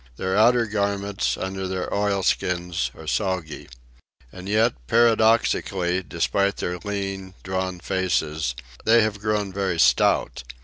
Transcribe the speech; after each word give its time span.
Their 0.15 0.35
outer 0.35 0.65
garments, 0.65 1.37
under 1.37 1.67
their 1.67 1.87
oilskins, 1.93 2.89
are 2.97 3.05
soggy. 3.05 3.69
And 4.31 4.49
yet, 4.49 4.73
paradoxically, 4.87 6.01
despite 6.01 6.57
their 6.57 6.79
lean, 6.79 7.35
drawn 7.43 7.79
faces, 7.79 8.55
they 8.83 9.03
have 9.03 9.19
grown 9.19 9.53
very 9.53 9.79
stout. 9.79 10.41